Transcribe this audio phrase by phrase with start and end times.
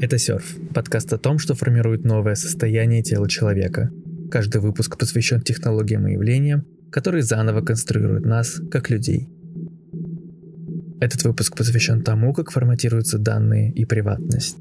[0.00, 3.90] Это «Серф»— подкаст о том, что формирует новое состояние тела человека.
[4.30, 9.28] Каждый выпуск посвящен технологиям и явлениям, которые заново конструируют нас, как людей.
[11.00, 14.56] Этот выпуск посвящен тому, как форматируются данные и приватность.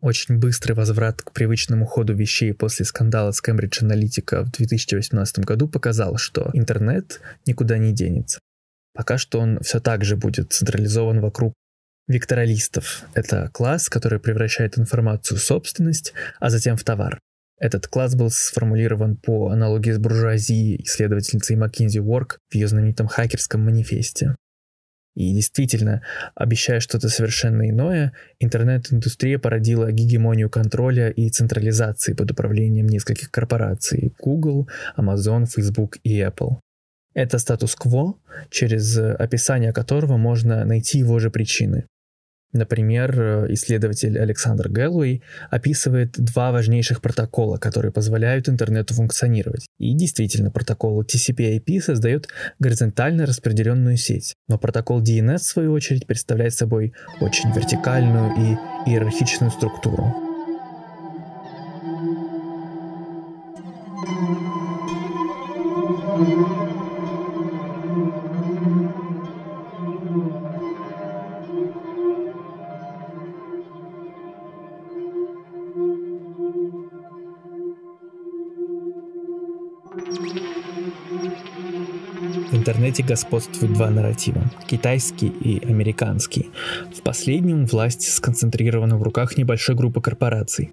[0.00, 5.68] Очень быстрый возврат к привычному ходу вещей после скандала с Cambridge Analytica в 2018 году
[5.68, 8.40] показал, что интернет никуда не денется.
[8.94, 11.52] Пока что он все так же будет централизован вокруг
[12.06, 13.04] векторалистов.
[13.14, 17.18] Это класс, который превращает информацию в собственность, а затем в товар.
[17.58, 23.64] Этот класс был сформулирован по аналогии с буржуазией исследовательницей Маккинзи Уорк в ее знаменитом хакерском
[23.64, 24.34] манифесте.
[25.14, 26.02] И действительно,
[26.34, 34.68] обещая что-то совершенно иное, интернет-индустрия породила гегемонию контроля и централизации под управлением нескольких корпораций– Google,
[34.96, 36.58] Amazon, Facebook и Apple.
[37.14, 38.18] Это статус-кво,
[38.50, 41.86] через описание которого можно найти его же причины.
[42.54, 49.66] Например, исследователь Александр Гэллоуэй описывает два важнейших протокола, которые позволяют интернету функционировать.
[49.78, 52.28] И действительно, протокол TCP/IP создает
[52.60, 59.50] горизонтально распределенную сеть, но протокол DNS, в свою очередь, представляет собой очень вертикальную и иерархичную
[59.50, 60.23] структуру.
[82.50, 86.50] В интернете господствуют два нарратива– китайский и американский.
[86.96, 90.70] В последнем власть сконцентрирована в руках небольшой группы корпораций.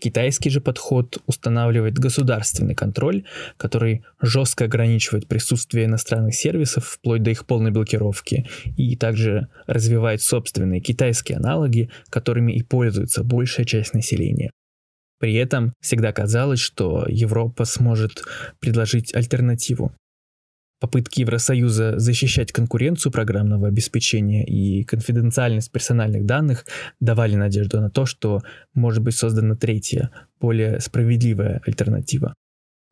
[0.00, 3.24] Китайский же подход устанавливает государственный контроль,
[3.56, 10.80] который жестко ограничивает присутствие иностранных сервисов вплоть до их полной блокировки, и также развивает собственные
[10.80, 14.50] китайские аналоги, которыми и пользуется большая часть населения.
[15.24, 18.24] При этом всегда казалось, что Европа сможет
[18.60, 19.90] предложить альтернативу.
[20.80, 26.66] Попытки Евросоюза защищать конкуренцию программного обеспечения и конфиденциальность персональных данных
[27.00, 28.42] давали надежду на то, что
[28.74, 30.10] может быть создана третья,
[30.42, 32.34] более справедливая альтернатива.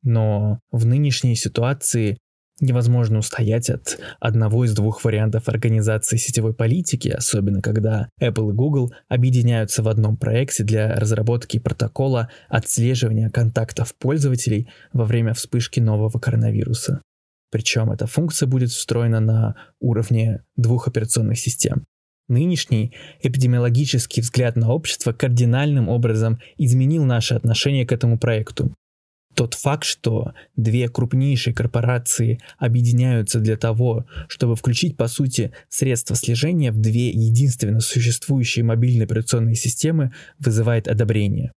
[0.02, 2.16] Но в нынешней ситуации
[2.62, 8.92] невозможно устоять от одного из двух вариантов организации сетевой политики, особенно когда Apple и Google
[9.08, 17.02] объединяются в одном проекте для разработки протокола отслеживания контактов пользователей во время вспышки нового коронавируса.
[17.50, 21.84] Причем эта функция будет встроена на уровне двух операционных систем.
[22.28, 28.74] Нынешний эпидемиологический взгляд на общество кардинальным образом изменил наше отношение к этому проекту.
[29.34, 36.70] Тот факт, что две крупнейшие корпорации объединяются для того, чтобы включить, по сути, средства слежения
[36.70, 41.52] в две единственно существующие мобильные операционные системы, вызывает одобрение.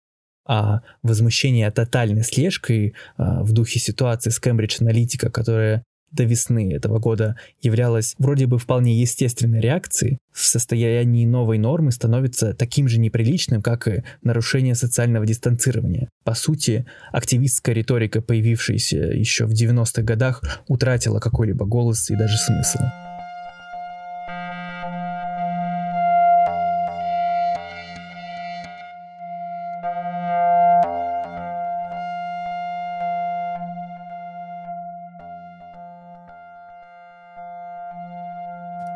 [0.46, 6.98] А возмущение тотальной слежкой а, в духе ситуации с Cambridge Analytica, которая до весны этого
[6.98, 13.62] года являлась вроде бы вполне естественной реакцией, в состоянии новой нормы становится таким же неприличным,
[13.62, 16.08] как и нарушение социального дистанцирования.
[16.24, 22.78] По сути, активистская риторика, появившаяся еще в 90-х годах, утратила какой-либо голос и даже смысл.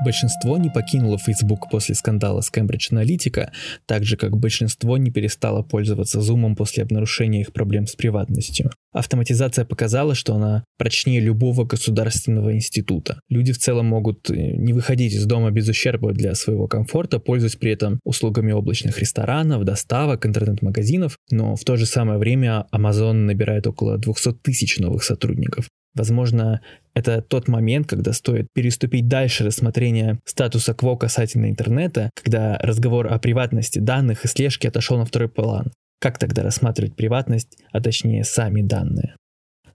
[0.05, 3.49] Большинство не покинуло Facebook после скандала с Cambridge Analytica,
[3.87, 8.71] так же как большинство не перестало пользоваться Zoom после обнаружения их проблем с приватностью.
[8.93, 13.21] Автоматизация показала, что она прочнее любого государственного института.
[13.29, 17.57] Люди в целом могут э, не выходить из дома без ущерба для своего комфорта, пользуясь
[17.57, 23.67] при этом услугами облачных ресторанов, доставок, интернет-магазинов, но в то же самое время Amazon набирает
[23.67, 25.69] около 200 тысяч новых сотрудников.
[25.97, 26.61] Возможно,
[26.95, 33.19] это тот момент, когда стоит переступить дальше рассмотрения статуса КВО касательно интернета, когда разговор о
[33.19, 35.73] приватности данных и слежке отошел на второй план.
[35.99, 39.17] Как тогда рассматривать приватность, а точнее сами данные?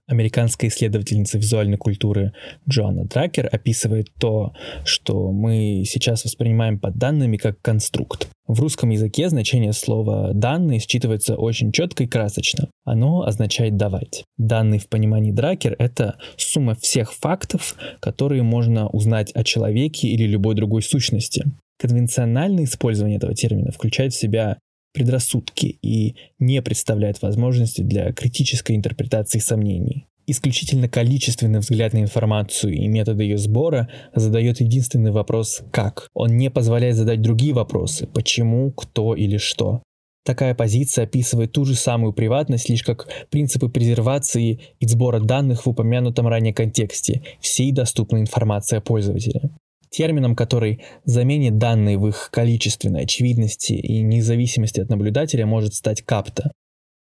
[0.08, 2.32] Американская исследовательница визуальной культуры
[2.68, 4.52] Джоанна Дракер описывает то,
[4.84, 8.28] что мы сейчас воспринимаем под данными как конструкт.
[8.48, 12.68] В русском языке значение слова «данные» считывается очень четко и красочно.
[12.84, 14.24] Оно означает «давать».
[14.36, 20.56] Данные в понимании Дракер— это сумма всех фактов, которые можно узнать о человеке или любой
[20.56, 21.44] другой сущности.
[21.78, 24.58] Конвенциональное использование этого термина включает в себя
[24.92, 30.06] предрассудки и не представляет возможности для критической интерпретации сомнений.
[30.26, 36.08] Исключительно количественный взгляд на информацию и методы ее сбора задает единственный вопрос «как?».
[36.14, 39.82] Он не позволяет задать другие вопросы «почему?», «кто?» или «что?».
[40.24, 45.68] Такая позиция описывает ту же самую приватность лишь как принципы презервации и сбора данных в
[45.68, 49.50] упомянутом ранее контексте всей доступной информации о пользователе
[49.92, 56.50] термином, который заменит данные в их количественной очевидности и независимости от наблюдателя, может стать капта.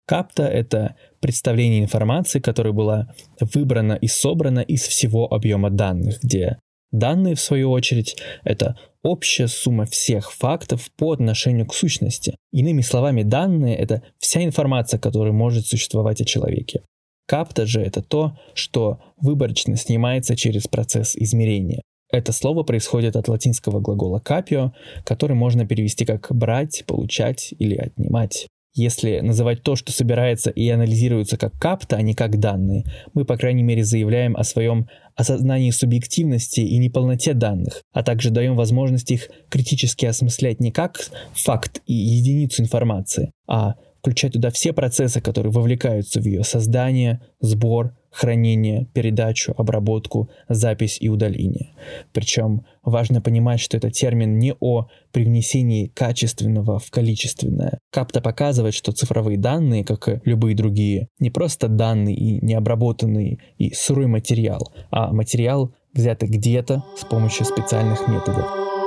[0.07, 6.59] Капта— это представление информации, которая была выбрана и собрана из всего объема данных, где
[6.91, 12.35] данные, в свою очередь, это общая сумма всех фактов по отношению к сущности.
[12.53, 16.83] Иными словами, данные— это вся информация, которая может существовать о человеке.
[17.27, 21.83] Капта же это то, что выборочно снимается через процесс измерения.
[22.13, 24.73] Это слово происходит от латинского глагола capio,
[25.05, 28.49] который можно перевести как брать, получать или отнимать.
[28.73, 32.85] Если называть то, что собирается и анализируется как капта, а не как данные,
[33.15, 38.55] мы, по крайней мере, заявляем о своем осознании субъективности и неполноте данных, а также даем
[38.55, 45.21] возможность их критически осмыслять не как факт и единицу информации, а включать туда все процессы,
[45.21, 51.71] которые вовлекаются в ее создание, сбор, хранение, передачу, обработку, запись и удаление.
[52.13, 57.79] Причем важно понимать, что это термин не о привнесении качественного в количественное.
[57.93, 63.73] Капта показывает, что цифровые данные, как и любые другие, не просто данные и необработанный и
[63.73, 68.80] сырой материал, а материал, взятый где-то с помощью специальных методов.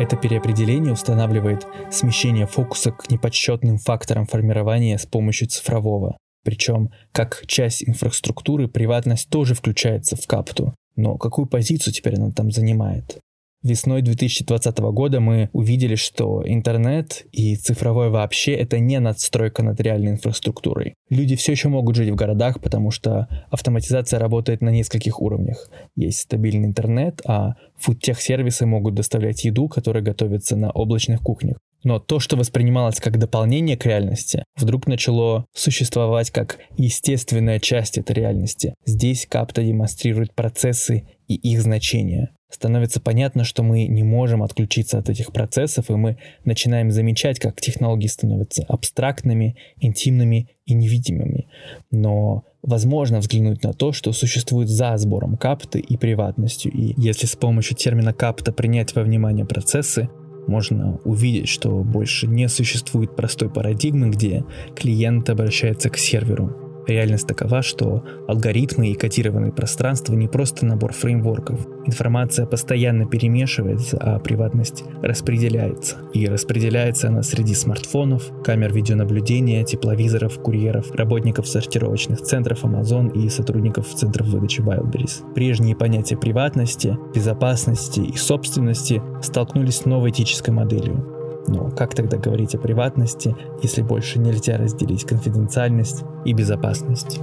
[0.00, 6.16] Это переопределение устанавливает смещение фокуса к неподсчетным факторам формирования с помощью цифрового.
[6.42, 10.74] Причем, как часть инфраструктуры, приватность тоже включается в капту.
[10.96, 13.18] Но какую позицию теперь она там занимает?
[13.62, 20.12] Весной 2020 года мы увидели, что интернет и цифровое вообще это не надстройка над реальной
[20.12, 20.94] инфраструктурой.
[21.10, 25.68] Люди все еще могут жить в городах, потому что автоматизация работает на нескольких уровнях.
[25.94, 31.58] Есть стабильный интернет, а фудтех-сервисы могут доставлять еду, которая готовится на облачных кухнях.
[31.82, 38.12] Но то, что воспринималось как дополнение к реальности, вдруг начало существовать как естественная часть этой
[38.12, 38.74] реальности.
[38.84, 45.08] Здесь Капта демонстрирует процессы и их значение становится понятно, что мы не можем отключиться от
[45.08, 51.48] этих процессов, и мы начинаем замечать, как технологии становятся абстрактными, интимными и невидимыми.
[51.90, 56.72] Но возможно взглянуть на то, что существует за сбором капты и приватностью.
[56.72, 60.10] И если с помощью термина капта принять во внимание процессы,
[60.46, 64.44] можно увидеть, что больше не существует простой парадигмы, где
[64.74, 71.66] клиент обращается к серверу, Реальность такова, что алгоритмы и кодированные пространства не просто набор фреймворков.
[71.86, 75.96] Информация постоянно перемешивается, а приватность распределяется.
[76.12, 83.88] И распределяется она среди смартфонов, камер видеонаблюдения, тепловизоров, курьеров, работников сортировочных центров Amazon и сотрудников
[83.88, 85.32] центров выдачи Wildberries.
[85.34, 91.19] Прежние понятия приватности, безопасности и собственности столкнулись с новой этической моделью
[91.50, 97.20] но как тогда говорить о приватности, если больше нельзя разделить конфиденциальность и безопасность?